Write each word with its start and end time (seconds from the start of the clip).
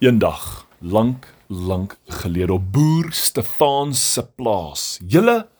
Eendag, 0.00 0.66
lank, 0.78 1.26
lank 1.46 1.98
gelede 2.22 2.54
op 2.54 2.70
boer 2.72 3.10
Stefan 3.12 3.90
se 3.94 4.22
plaas. 4.24 4.96
Julle 5.04 5.50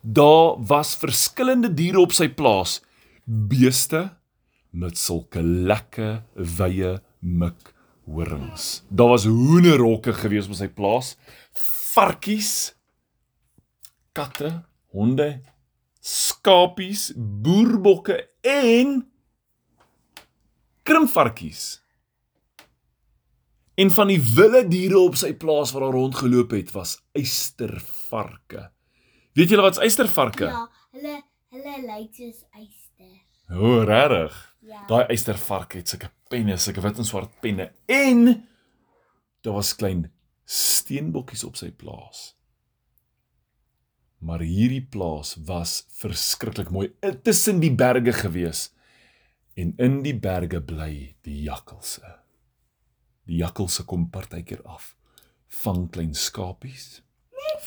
daar 0.00 0.58
was 0.68 0.90
verskillende 1.00 1.70
diere 1.72 2.02
op 2.02 2.12
sy 2.12 2.26
plaas. 2.28 2.74
Beeste 3.24 4.02
met 4.76 5.00
sulke 5.00 5.40
lekker 5.40 6.18
wye 6.58 6.90
mik 7.24 7.72
horings. 8.04 8.82
Daar 8.92 9.14
was 9.14 9.24
hoenderhokke 9.24 10.12
gewees 10.20 10.50
op 10.52 10.60
sy 10.60 10.68
plaas. 10.68 11.14
Varkies, 11.94 12.52
katte, 14.12 14.52
honde, 14.92 15.30
skapies, 16.04 17.14
boerbokke 17.16 18.20
en 18.44 18.98
krimpvarkies. 20.84 21.85
En 23.76 23.90
van 23.92 24.08
die 24.08 24.20
wilde 24.20 24.62
diere 24.70 24.98
op 24.98 25.18
sy 25.20 25.34
plaas 25.36 25.74
wat 25.76 25.84
daar 25.84 25.96
rondgeloop 25.96 26.54
het, 26.56 26.72
was 26.72 26.96
eystervarke. 27.16 28.70
Weet 29.36 29.52
julle 29.52 29.66
wat's 29.66 29.80
eystervarke? 29.84 30.48
Ja, 30.48 30.62
hulle 30.96 31.16
hulle 31.52 31.74
lyk 31.84 32.14
soos 32.16 32.40
eyster. 32.56 33.12
O, 33.52 33.60
oh, 33.60 33.82
regtig? 33.84 34.38
Ja. 34.66 34.80
Daai 34.88 35.04
eystervark 35.12 35.76
het 35.76 35.92
sulke 35.92 36.08
penne, 36.32 36.56
sulke 36.58 36.82
wit 36.82 37.02
en 37.02 37.06
swart 37.06 37.36
penne 37.44 37.68
en 37.92 38.24
daar 39.44 39.58
was 39.60 39.76
klein 39.78 40.06
steenbokkies 40.48 41.44
op 41.46 41.60
sy 41.60 41.68
plaas. 41.70 42.32
Maar 44.24 44.40
hierdie 44.42 44.82
plaas 44.82 45.36
was 45.46 45.82
verskriklik 46.00 46.72
mooi 46.72 46.88
tussen 47.22 47.60
die 47.60 47.74
berge 47.76 48.16
gewees. 48.16 48.70
En 49.56 49.74
in 49.80 50.00
die 50.04 50.16
berge 50.16 50.60
bly 50.64 51.16
die 51.24 51.42
jakkalse. 51.44 52.02
Die 53.26 53.40
jakkalse 53.42 53.84
kom 53.84 54.06
partykeer 54.10 54.62
af. 54.64 54.94
Vang 55.62 55.88
klein 55.90 56.14
skapies. 56.14 57.02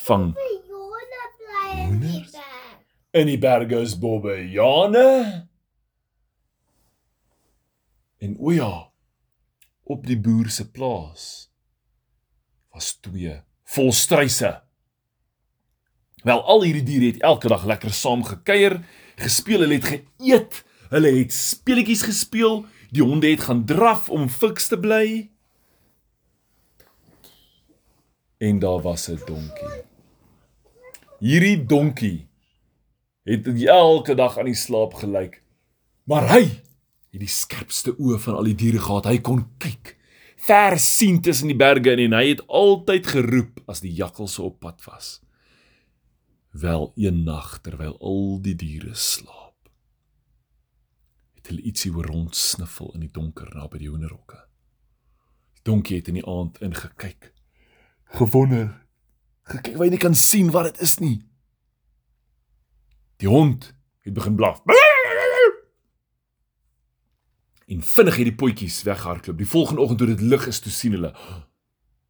Vang 0.05 0.31
Jona 0.67 1.25
bly 1.39 1.83
in 1.83 1.99
die 1.99 2.21
berg. 2.31 2.85
in 3.11 3.27
die 3.27 3.39
berge 3.41 3.81
is 3.81 3.97
bobbejane. 3.99 5.09
En 8.19 8.35
o 8.39 8.51
ja, 8.51 8.89
op 9.83 10.05
die 10.05 10.19
boer 10.19 10.49
se 10.51 10.67
plaas 10.71 11.49
was 12.69 12.94
twee 13.01 13.39
volstruise. 13.63 14.51
Wel 16.23 16.41
al 16.44 16.66
hierdie 16.67 16.83
diere 16.83 17.13
het 17.13 17.23
elke 17.23 17.49
dag 17.51 17.66
lekker 17.66 17.94
saam 17.95 18.23
gekuier, 18.27 18.79
gespeel, 19.19 19.63
hulle 19.63 19.79
het 19.79 19.88
geëet, 19.88 20.61
hulle 20.91 21.11
het 21.16 21.33
speletjies 21.33 22.03
gespeel, 22.07 22.66
die 22.91 23.03
honde 23.05 23.31
het 23.31 23.45
gaan 23.47 23.63
draf 23.66 24.09
om 24.11 24.27
fiks 24.29 24.67
te 24.71 24.79
bly. 24.79 25.29
En 28.39 28.59
daar 28.59 28.81
was 28.81 29.09
'n 29.09 29.19
donkie. 29.25 29.83
Hierdie 31.19 31.65
donkie 31.65 32.27
het 33.23 33.47
elke 33.67 34.15
dag 34.15 34.37
aan 34.37 34.45
die 34.45 34.55
slaap 34.55 34.93
gelyk. 34.93 35.43
Maar 36.03 36.29
hy 36.29 36.43
het 37.11 37.19
die 37.19 37.27
skerpste 37.27 37.95
oë 37.97 38.19
van 38.19 38.35
al 38.35 38.43
die 38.43 38.55
diere 38.55 38.79
gehad. 38.79 39.05
Hy 39.05 39.19
kon 39.19 39.43
kyk 39.57 39.99
ver 40.39 40.79
sien 40.79 41.21
tussen 41.21 41.51
die 41.51 41.57
berge 41.57 41.91
in 41.91 41.99
en 42.07 42.15
hy 42.19 42.29
het 42.31 42.45
altyd 42.47 43.07
geroep 43.11 43.59
as 43.69 43.83
die 43.83 43.91
jakkalse 43.93 44.41
op 44.41 44.59
pad 44.63 44.83
was. 44.87 45.19
Wel 46.51 46.91
een 46.95 47.23
nag 47.23 47.59
terwyl 47.61 47.97
al 47.99 48.39
die 48.41 48.55
diere 48.55 48.95
slaap, 48.95 49.69
het 51.37 51.51
hulle 51.51 51.61
ietsie 51.61 51.91
hoor 51.91 52.07
rondsniffel 52.09 52.93
in 52.95 53.05
die 53.05 53.11
donker 53.13 53.51
naby 53.53 53.83
die 53.83 53.91
hoenderhokke. 53.91 54.39
Die 55.59 55.65
donkie 55.67 55.99
het 55.99 56.09
in 56.09 56.17
die 56.21 56.25
aand 56.25 56.61
ingekyk. 56.65 57.33
Gewonder. 58.17 58.85
Gekyk 59.49 59.75
waar 59.77 59.88
hy 59.88 59.93
nie 59.93 60.02
kan 60.02 60.15
sien 60.15 60.52
wat 60.53 60.71
dit 60.71 60.81
is 60.85 60.97
nie. 61.02 61.17
Die 63.19 63.29
hond 63.29 63.73
het 64.06 64.13
begin 64.13 64.35
blaf. 64.35 64.61
En 67.69 67.84
vinnig 67.85 68.16
het 68.17 68.29
die 68.31 68.35
potjies 68.35 68.81
weghardloop. 68.84 69.38
Die 69.38 69.47
volgende 69.47 69.81
oggend 69.81 70.00
toe 70.01 70.07
dit 70.09 70.22
lig 70.22 70.47
is, 70.50 70.59
toe 70.59 70.72
sien 70.73 70.95
hulle 70.97 71.13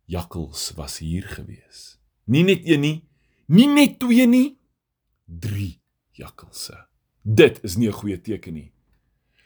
jakkals 0.09 0.71
was 0.77 0.97
hier 1.03 1.27
gewees. 1.27 1.99
Nie 2.25 2.43
net 2.47 2.65
een 2.65 2.81
nie, 2.81 2.97
nie 3.45 3.67
net 3.69 3.99
twee 4.01 4.25
nie, 4.27 4.57
drie 5.25 5.81
jakkalse. 6.17 6.77
Dit 7.21 7.59
is 7.63 7.75
nie 7.77 7.89
'n 7.89 7.93
goeie 7.93 8.21
teken 8.21 8.53
nie. 8.53 8.71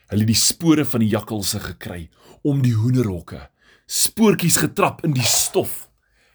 Hulle 0.07 0.22
het 0.22 0.28
die 0.28 0.35
spore 0.35 0.85
van 0.85 0.99
die 0.99 1.09
jakkalse 1.09 1.59
gekry 1.59 2.09
om 2.44 2.61
die 2.61 2.75
hoenderhokke, 2.75 3.49
spoortjies 3.85 4.57
getrap 4.57 5.03
in 5.03 5.13
die 5.13 5.25
stof. 5.25 5.89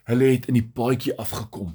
Hulle 0.08 0.30
het 0.32 0.46
in 0.48 0.56
die 0.56 0.64
paadjie 0.64 1.12
afgekom. 1.20 1.74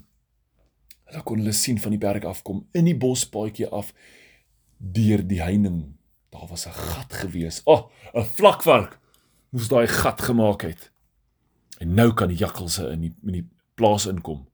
Hulle 1.09 1.21
kon 1.27 1.41
hulle 1.41 1.53
sien 1.53 1.77
van 1.81 1.93
die 1.93 2.01
berg 2.01 2.25
afkom 2.25 2.63
in 2.73 2.87
die 2.89 2.97
bospaadjie 2.97 3.67
af 3.69 3.91
deur 4.77 5.21
die 5.29 5.41
heining. 5.43 5.93
Daar 6.33 6.47
was 6.49 6.65
'n 6.67 6.73
gat 6.73 7.13
gewees. 7.13 7.61
O, 7.65 7.73
oh, 7.73 7.91
'n 8.13 8.25
vlakvark 8.25 8.99
moes 9.51 9.67
daai 9.67 9.87
gat 9.87 10.21
gemaak 10.21 10.61
het. 10.61 10.91
En 11.77 11.93
nou 11.93 12.13
kan 12.13 12.27
die 12.27 12.37
jakkalse 12.37 12.89
in 12.89 13.01
die 13.01 13.13
in 13.23 13.33
die 13.33 13.47
plaas 13.75 14.05
inkom. 14.05 14.47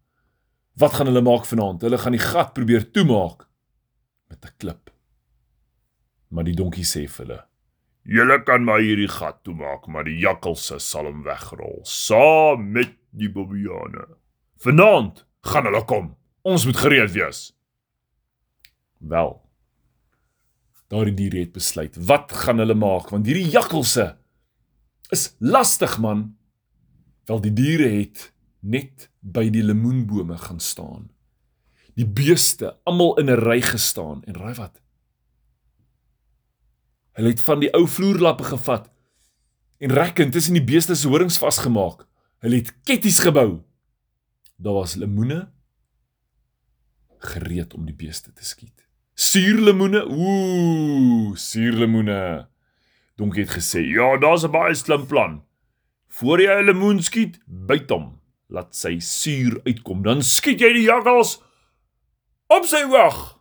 Wat 0.73 0.94
gaan 0.94 1.07
hulle 1.07 1.22
maak 1.22 1.46
vanaand? 1.46 1.81
Hulle 1.81 1.97
gaan 1.97 2.11
die 2.11 2.25
gat 2.25 2.53
probeer 2.53 2.91
toemaak 2.91 3.47
met 4.28 4.46
'n 4.46 4.56
klip. 4.57 4.91
Maar 6.28 6.44
die 6.44 6.56
donkie 6.56 6.85
sê 6.85 7.07
vir 7.07 7.25
hulle: 7.25 7.46
"Julle 8.03 8.44
kan 8.44 8.63
maar 8.63 8.79
hierdie 8.79 9.07
gat 9.07 9.44
toemaak, 9.44 9.88
maar 9.88 10.03
die 10.03 10.19
jakkalse 10.19 10.79
sal 10.79 11.06
hom 11.06 11.23
wegrol 11.23 11.79
saam 11.84 12.72
met 12.72 12.99
die 13.12 13.30
bobbejane. 13.31 14.08
Vanaand 14.58 15.25
gaan 15.42 15.66
hulle 15.66 15.86
kom. 15.86 16.16
Ons 16.42 16.66
moet 16.66 16.78
gereed 16.78 17.12
wees." 17.12 17.53
Wel. 19.00 19.42
Daardie 20.90 21.14
diere 21.14 21.40
het 21.40 21.52
besluit, 21.53 21.96
wat 22.06 22.31
gaan 22.34 22.58
hulle 22.58 22.74
maak 22.74 23.12
want 23.14 23.28
hierdie 23.30 23.50
jakkalse 23.53 24.18
is 25.14 25.36
lastig 25.40 25.97
man. 26.02 26.36
Wel 27.30 27.42
die 27.42 27.53
diere 27.53 27.90
het 27.90 28.31
net 28.59 29.09
by 29.22 29.50
die 29.53 29.64
lemoenbome 29.64 30.38
gaan 30.38 30.59
staan. 30.59 31.09
Die 31.96 32.08
beeste 32.08 32.76
almal 32.84 33.18
in 33.20 33.30
'n 33.30 33.40
ry 33.40 33.62
gestaan 33.62 34.24
en 34.24 34.36
raai 34.36 34.53
wat? 34.53 34.81
Hulle 37.12 37.30
het 37.30 37.41
van 37.41 37.59
die 37.59 37.74
ou 37.74 37.88
vloerlappe 37.88 38.44
gevat 38.44 38.90
en 39.78 39.91
rekkend 39.91 40.31
tussen 40.31 40.53
die 40.53 40.64
beeste 40.64 40.96
se 40.96 41.08
horings 41.08 41.38
vasgemaak. 41.38 42.08
Hulle 42.40 42.62
het 42.62 42.72
ketties 42.88 43.20
gebou. 43.20 43.60
Daar 44.56 44.74
was 44.80 44.96
lemoene 44.96 45.50
gereed 47.20 47.74
om 47.76 47.84
die 47.86 47.96
beeste 47.96 48.32
te 48.34 48.46
skiet. 48.48 48.86
Suurlemoene, 49.20 50.06
ooh, 50.08 51.36
suurlemoene. 51.36 52.48
Donkie 53.20 53.44
het 53.44 53.52
gesê, 53.58 53.82
"Ja, 53.84 54.18
daar's 54.18 54.44
'n 54.44 54.52
baie 54.52 54.74
slim 54.74 55.06
plan. 55.06 55.44
Voor 56.08 56.40
jy 56.40 56.62
'n 56.62 56.66
lemoen 56.66 57.04
skiet, 57.04 57.40
byt 57.46 57.90
hom. 57.90 58.22
Laat 58.48 58.76
sy 58.76 59.00
suur 59.00 59.62
uitkom, 59.64 60.02
dan 60.02 60.24
skiet 60.24 60.60
jy 60.60 60.74
die 60.74 60.88
jakkals 60.88 61.42
op 62.48 62.66
sy 62.66 62.88
wag." 62.88 63.40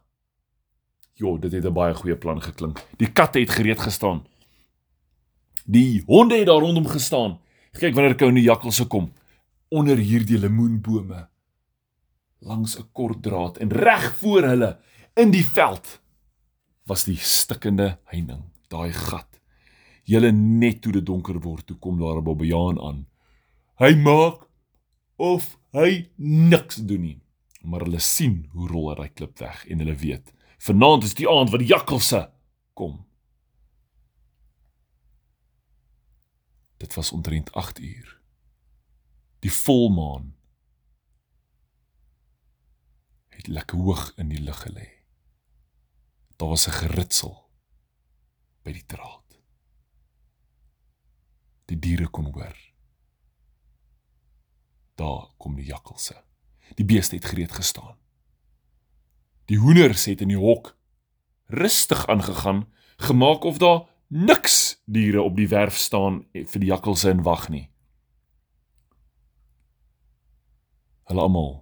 Jo, 1.15 1.39
dit 1.39 1.53
het 1.53 1.65
'n 1.65 1.73
baie 1.73 1.95
goeie 1.95 2.17
plan 2.17 2.43
geklink. 2.43 2.85
Die 2.97 3.13
katte 3.13 3.39
het 3.39 3.51
gereed 3.51 3.81
gestaan. 3.81 4.27
Die 5.65 6.03
honde 6.07 6.37
het 6.37 6.47
daar 6.47 6.61
rondom 6.61 6.87
gestaan. 6.87 7.41
Kyk 7.79 7.95
wanneer 7.95 8.17
kou 8.19 8.33
die 8.35 8.43
jakkalse 8.43 8.89
kom 8.91 9.13
onder 9.71 10.01
hierdie 10.03 10.39
lemoenbome 10.41 11.29
langs 12.43 12.75
'n 12.79 12.89
kort 12.93 13.23
draad 13.23 13.59
en 13.63 13.71
reg 13.71 14.15
voor 14.19 14.43
hulle 14.43 14.79
in 15.15 15.31
die 15.31 15.45
veld 15.47 16.01
was 16.87 17.05
die 17.05 17.17
stikkende 17.17 17.99
heining, 18.05 18.43
daai 18.69 18.93
gat. 18.93 19.41
Julle 20.05 20.33
net 20.33 20.81
toe 20.83 20.93
dit 20.93 21.07
donker 21.07 21.39
word, 21.41 21.67
toe 21.67 21.77
kom 21.77 21.99
daar 21.99 22.19
'n 22.19 22.25
bobbejaan 22.25 22.81
aan. 22.81 23.07
Hy 23.79 23.95
maak 23.95 24.49
of 25.17 25.59
hy 25.73 26.11
niks 26.17 26.77
doen 26.77 27.01
nie. 27.01 27.21
Maar 27.63 27.81
hulle 27.81 28.01
sien 28.01 28.49
hoe 28.53 28.69
rol 28.69 28.97
hy 28.97 29.09
klip 29.09 29.39
weg 29.39 29.67
en 29.69 29.79
hulle 29.79 29.95
weet, 29.95 30.33
vanaand 30.59 31.05
is 31.05 31.15
die 31.15 31.29
aand 31.29 31.51
wat 31.51 31.61
die 31.61 31.69
jakkalse 31.75 32.31
kom. 32.75 33.05
Dit 36.79 36.95
was 36.95 37.13
omtrent 37.13 37.53
8 37.53 37.79
uur. 37.79 38.21
Die 39.39 39.53
volmaan 39.53 40.37
het 43.29 43.47
lekker 43.47 43.79
hoog 43.79 44.13
in 44.17 44.29
die 44.29 44.41
lug 44.41 44.63
gelê. 44.63 44.89
Daar 46.37 46.49
was 46.49 46.67
'n 46.67 46.71
geritsel 46.71 47.51
by 48.63 48.73
die 48.73 48.87
draad. 48.87 49.41
Die 51.65 51.79
diere 51.79 52.09
kon 52.09 52.33
hoor. 52.33 52.57
Daar 54.95 55.31
kom 55.37 55.55
die 55.55 55.67
jakkalse. 55.67 56.25
Die 56.75 56.85
beeste 56.85 57.15
het 57.15 57.25
gereed 57.25 57.53
gestaan. 57.53 57.99
Die 59.45 59.59
hoenders 59.59 60.05
het 60.05 60.21
in 60.21 60.29
die 60.29 60.37
hok 60.37 60.77
rustig 61.47 62.07
aangegaan, 62.07 62.73
gemaak 62.97 63.43
of 63.43 63.59
daar 63.59 63.87
niks 64.09 64.83
diere 64.85 65.23
op 65.23 65.37
die 65.37 65.49
werf 65.49 65.77
staan 65.77 66.23
vir 66.33 66.61
die 66.61 66.71
jakkalse 66.71 67.11
in 67.13 67.23
wag 67.23 67.49
nie. 67.53 67.69
Hulle 71.09 71.25
almal 71.25 71.55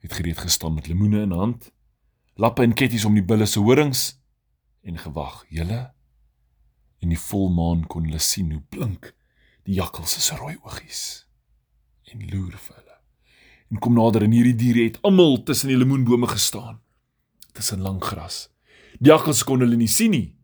het 0.00 0.14
gereed 0.16 0.38
gestaan 0.38 0.74
met 0.74 0.88
lemoene 0.88 1.22
in 1.22 1.34
hand, 1.36 1.70
lappe 2.34 2.62
en 2.62 2.74
ketties 2.74 3.04
om 3.04 3.14
die 3.14 3.26
bulle 3.26 3.46
se 3.46 3.60
horings 3.60 4.20
en 4.82 4.98
gewag. 4.98 5.44
Julle 5.48 5.90
in 7.00 7.12
die 7.12 7.20
volmaan 7.20 7.84
kon 7.86 8.06
hulle 8.08 8.22
sien 8.22 8.50
hoe 8.52 8.62
blink 8.72 9.12
die 9.68 9.76
jakkals 9.78 10.16
se 10.24 10.36
rooi 10.38 10.56
oogies 10.62 11.26
en 12.10 12.22
loer 12.30 12.56
vir 12.56 12.74
hulle. 12.76 12.96
En 13.70 13.78
kom 13.78 13.94
nader 13.94 14.24
en 14.26 14.34
hierdie 14.34 14.56
diere 14.58 14.86
het 14.88 14.98
almal 15.06 15.42
tussen 15.46 15.70
die 15.70 15.78
lemoenbome 15.78 16.26
gestaan, 16.26 16.80
tussen 17.54 17.84
lang 17.86 18.00
gras. 18.02 18.48
Die 18.98 19.12
jakkals 19.12 19.44
kon 19.46 19.62
hulle 19.62 19.78
nie 19.78 19.90
sien 19.90 20.10
nie. 20.10 20.39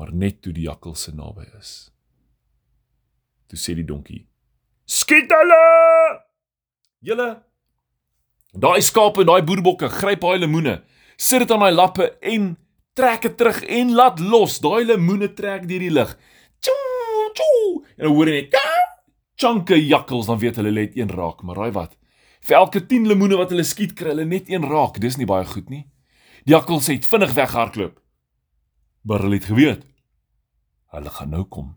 Maar 0.00 0.14
net 0.16 0.38
toe 0.40 0.54
die 0.56 0.64
jakkals 0.64 1.02
se 1.04 1.12
naby 1.12 1.44
is, 1.58 1.70
toe 3.52 3.58
sê 3.60 3.74
die 3.76 3.84
donkie: 3.84 4.22
"Skiet 4.88 5.28
hulle!" 5.28 5.58
Julle 7.04 7.26
daai 8.64 8.80
skape 8.82 9.20
en 9.20 9.28
daai 9.28 9.44
boerbokke 9.44 9.90
gryp 9.92 10.24
daai 10.24 10.40
lemoene, 10.40 10.78
sit 11.20 11.44
dit 11.44 11.52
aan 11.52 11.60
daai 11.60 11.74
lappe 11.74 12.06
en 12.32 12.54
trek 12.96 13.26
dit 13.28 13.36
terug 13.36 13.60
en 13.62 13.92
laat 13.94 14.22
los. 14.24 14.56
Daai 14.64 14.86
lemoene 14.88 15.28
trek 15.36 15.68
deur 15.68 15.84
die 15.84 15.92
lug. 15.92 16.16
Tjoo, 16.64 17.28
tjoo. 17.36 17.84
En 18.00 18.08
dan 18.08 18.16
hoor 18.16 18.32
jy 18.32 18.40
net 18.40 18.56
chunke 19.36 19.76
jakkals, 19.84 20.26
dan 20.32 20.40
weet 20.40 20.56
hulle 20.60 20.72
net 20.72 20.96
een 20.96 21.12
raak, 21.12 21.44
maar 21.44 21.56
raai 21.60 21.72
wat? 21.76 21.94
Vir 22.40 22.56
elke 22.56 22.86
10 22.86 23.06
lemoene 23.08 23.36
wat 23.36 23.52
hulle 23.52 23.64
skiet, 23.64 23.92
kry 23.96 24.14
hulle 24.14 24.24
net 24.24 24.48
een 24.48 24.64
raak. 24.64 24.96
Dis 25.00 25.20
nie 25.20 25.28
baie 25.28 25.44
goed 25.44 25.68
nie. 25.68 25.84
Die 26.48 26.56
jakkals 26.56 26.88
het 26.88 27.04
vinnig 27.04 27.36
weghardloop. 27.36 28.00
Maar 29.04 29.28
hulle 29.28 29.36
het 29.40 29.48
geweet 29.48 29.89
hulle 30.90 31.10
gaan 31.10 31.30
nou 31.30 31.44
kom. 31.44 31.74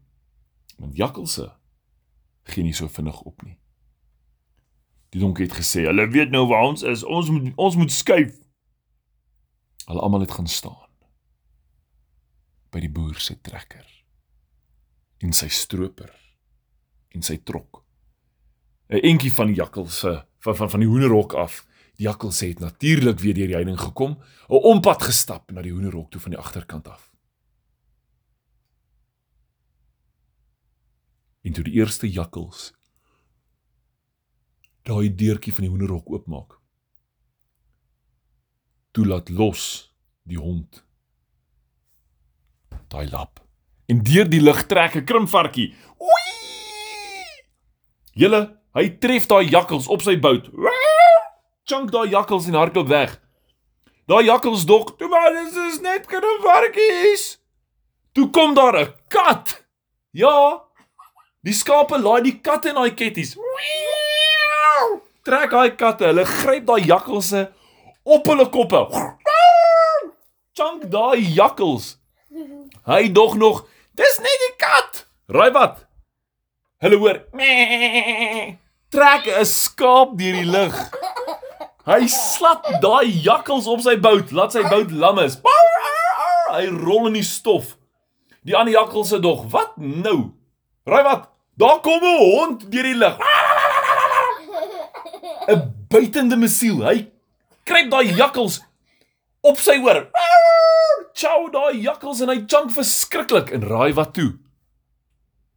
Want 0.77 0.97
jakkalse 0.97 1.51
gee 2.43 2.63
nie 2.63 2.73
so 2.73 2.87
vinnig 2.87 3.21
op 3.21 3.43
nie. 3.45 3.57
Die 5.13 5.21
donkie 5.21 5.45
het 5.45 5.55
gesê, 5.55 5.85
"Hulle 5.85 6.07
weet 6.07 6.31
nou 6.31 6.47
waar 6.47 6.63
ons 6.63 6.81
is. 6.81 7.03
Ons 7.03 7.29
moet 7.29 7.53
ons 7.55 7.75
moet 7.75 7.91
skuif." 7.91 8.39
Hulle 9.85 9.99
almal 9.99 10.19
het 10.19 10.31
gaan 10.31 10.47
staan 10.47 10.89
by 12.71 12.79
die 12.79 12.91
boer 12.91 13.19
se 13.19 13.35
trekker 13.41 13.85
en 15.23 15.33
sy 15.33 15.47
stroper 15.47 16.11
en 17.13 17.21
sy 17.21 17.37
trok. 17.37 17.83
'n 18.89 18.99
Entjie 19.03 19.31
van 19.31 19.47
die 19.47 19.55
jakkalse 19.55 20.25
van 20.39 20.55
van 20.55 20.69
van 20.69 20.79
die 20.79 20.89
hoenderhok 20.89 21.33
af. 21.33 21.65
Die 21.95 22.07
jakkalse 22.07 22.47
het 22.47 22.59
natuurlik 22.59 23.19
weer 23.19 23.33
deur 23.33 23.47
die 23.47 23.55
heining 23.55 23.79
gekom, 23.79 24.17
'n 24.49 24.63
ompad 24.63 25.01
gestap 25.01 25.51
na 25.51 25.61
die 25.61 25.71
hoenderhok 25.71 26.11
toe 26.11 26.21
van 26.21 26.31
die 26.31 26.39
agterkant 26.39 26.87
af. 26.87 27.12
En 31.43 31.53
toe 31.53 31.63
die 31.63 31.75
eerste 31.79 32.09
jakkals 32.09 32.71
daai 34.83 35.07
deurtjie 35.15 35.53
van 35.55 35.63
die 35.65 35.71
hoenderhok 35.71 36.09
oopmaak. 36.11 36.57
Toe 38.91 39.05
laat 39.07 39.29
los 39.29 39.63
die 40.27 40.37
hond. 40.37 40.83
Daai 42.91 43.07
lap. 43.11 43.39
En 43.87 44.03
deur 44.03 44.27
die 44.29 44.41
lug 44.41 44.65
trek 44.67 44.95
'n 44.95 45.05
krimvarkie. 45.05 45.73
Julle, 48.13 48.41
hy 48.73 48.89
tref 48.99 49.25
daai 49.27 49.49
jakkals 49.49 49.87
op 49.87 50.01
sy 50.01 50.19
bout. 50.19 50.51
Chunk 51.63 51.91
daai 51.91 52.09
jakkals 52.09 52.47
en 52.47 52.59
hardloop 52.59 52.87
weg. 52.87 53.19
Daai 54.05 54.25
jakkals 54.25 54.65
dog, 54.65 54.95
"Toe 54.97 55.07
maar, 55.07 55.31
dit 55.31 55.55
is 55.55 55.79
net 55.79 56.05
krimvarkies." 56.05 57.39
Toe 58.11 58.29
kom 58.29 58.53
daar 58.53 58.77
'n 58.77 58.93
kat. 59.07 59.65
Ja, 60.11 60.61
Die 61.43 61.51
skape 61.53 61.97
laai 61.99 62.21
die 62.23 62.37
katte 62.39 62.71
in 62.71 62.77
daai 62.79 62.93
ketties. 62.95 63.33
Trek 65.27 65.51
daai 65.51 65.73
katte, 65.75 66.07
hulle 66.07 66.23
gryp 66.27 66.69
daai 66.69 66.85
jakkalse 66.87 67.49
op 68.07 68.29
hulle 68.31 68.45
koppe. 68.51 68.79
Chunk 70.55 70.85
daai 70.93 71.19
jakkals. 71.35 71.97
Hy 72.87 73.09
dog 73.11 73.35
nog, 73.41 73.65
dis 73.99 74.19
net 74.23 74.45
die 74.45 74.53
kat. 74.61 75.01
Raai 75.35 75.49
wat? 75.55 75.81
Hulle 76.83 76.99
hoor. 77.03 77.19
Trek 78.93 79.27
'n 79.27 79.45
skaap 79.45 80.15
deur 80.19 80.39
die 80.39 80.47
lug. 80.47 80.79
Hy 81.83 82.07
slat 82.07 82.63
daai 82.79 83.11
jakkals 83.27 83.67
op 83.67 83.83
sy 83.83 83.97
bout, 83.99 84.31
laat 84.31 84.55
sy 84.55 84.63
bout 84.63 84.91
lam 84.91 85.19
is. 85.19 85.41
Hy 86.53 86.65
rol 86.71 87.07
in 87.11 87.19
die 87.19 87.27
stof. 87.27 87.75
Die 88.47 88.55
ander 88.55 88.73
jakkalse 88.79 89.19
dog, 89.19 89.43
wat 89.51 89.75
nou? 89.75 90.31
Raai 90.87 91.03
wat? 91.03 91.32
Daar 91.55 91.79
kom 91.79 92.01
'n 92.03 92.17
hond 92.17 92.71
deur 92.71 92.83
die 92.83 92.95
lug. 92.95 93.17
'n 95.47 95.85
Buitende 95.89 96.35
mesiel. 96.37 96.81
Hy 96.81 97.11
kruip 97.63 97.89
daai 97.91 98.13
jakkals 98.15 98.61
op 99.41 99.57
sy 99.57 99.77
oor. 99.83 100.09
Chou 101.13 101.49
daai 101.51 101.77
jakkals 101.81 102.21
en 102.21 102.29
hy 102.29 102.43
chunk 102.47 102.71
verskriklik 102.71 103.51
en 103.51 103.67
raai 103.67 103.93
wat 103.93 104.13
toe. 104.13 104.33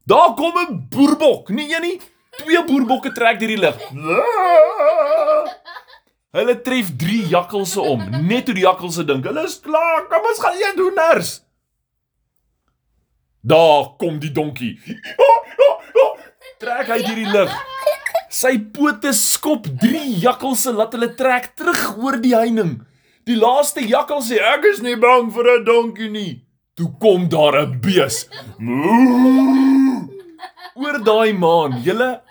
Daar 0.04 0.34
kom 0.34 0.52
'n 0.58 0.86
boerbok, 0.88 1.48
nie 1.48 1.74
een 1.74 1.82
nie, 1.82 2.00
twee 2.36 2.64
boerbokke 2.64 3.12
trek 3.12 3.38
deur 3.40 3.48
die 3.48 3.58
lug. 3.58 3.78
Hulle 6.36 6.60
tref 6.60 6.96
3 6.96 7.28
jakkalse 7.28 7.80
om, 7.80 8.10
net 8.28 8.44
toe 8.44 8.54
die 8.54 8.62
jakkalse 8.66 9.04
dink, 9.04 9.24
hulle 9.24 9.44
is 9.44 9.60
klaar, 9.60 10.06
kom 10.06 10.26
ons 10.28 10.38
gaan 10.38 10.54
eet 10.54 10.76
hoenders. 10.76 11.42
Daar 13.40 13.96
kom 13.96 14.18
die 14.18 14.32
donkie. 14.32 14.78
Trek 16.56 16.88
hy 16.88 17.02
deur 17.04 17.18
die 17.20 17.28
lug. 17.28 17.50
Sy 18.32 18.54
pote 18.72 19.12
skop 19.16 19.66
3 19.82 20.00
jakkalse 20.22 20.72
laat 20.72 20.94
hulle 20.96 21.10
trek 21.18 21.50
terug 21.58 21.82
oor 22.00 22.16
die 22.22 22.32
heining. 22.36 22.78
Die 23.28 23.36
laaste 23.36 23.82
jakkal 23.84 24.22
sê 24.24 24.38
ek 24.54 24.64
is 24.72 24.80
nie 24.84 24.96
bang 24.96 25.28
vir 25.34 25.46
'n 25.52 25.64
donkie 25.64 26.10
nie. 26.10 26.42
Toe 26.76 26.88
kom 27.00 27.28
daar 27.28 27.60
'n 27.60 27.80
bees. 27.80 28.28
Oor 30.76 30.96
daai 31.04 31.32
maan, 31.32 31.82
julle 31.84 32.22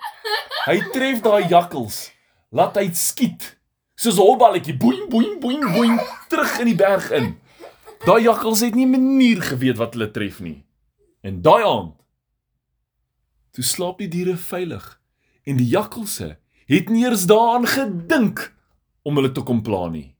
hy 0.66 0.78
tref 0.92 1.22
daai 1.22 1.46
jakkals. 1.48 2.10
Laat 2.52 2.76
hy 2.76 2.90
skiet. 2.92 3.56
Soos 3.94 4.18
'n 4.18 4.26
hobballetjie, 4.26 4.78
boing 4.78 5.06
boing 5.10 5.38
boing 5.40 5.64
boing 5.72 6.00
terug 6.28 6.58
in 6.60 6.66
die 6.66 6.74
berg 6.78 7.10
in. 7.10 7.38
Daai 8.06 8.22
jakkals 8.22 8.60
het 8.60 8.74
nie 8.74 8.86
manier 8.86 9.40
geweet 9.42 9.78
wat 9.78 9.94
hulle 9.94 10.10
tref 10.10 10.40
nie. 10.40 10.64
En 11.22 11.42
daai 11.42 11.62
aand 11.62 11.94
toe 13.56 13.64
slaap 13.64 14.02
die 14.02 14.10
diere 14.12 14.36
veilig 14.36 14.84
en 15.48 15.56
die 15.56 15.70
jakkalse 15.70 16.34
het 16.68 16.90
nie 16.92 17.06
eers 17.06 17.24
daaraan 17.30 17.64
gedink 17.70 18.50
om 19.06 19.16
hulle 19.16 19.30
te 19.32 19.44
kom 19.46 19.62
pla 19.64 19.86
nie. 19.88 20.15